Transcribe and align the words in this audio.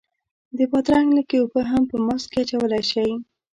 د 0.57 0.59
بادرنګ 0.71 1.09
لږې 1.17 1.37
اوبه 1.41 1.61
هم 1.71 1.83
په 1.91 1.97
ماسک 2.05 2.27
کې 2.31 2.39
اچولی 2.43 2.83
شئ. 2.91 3.11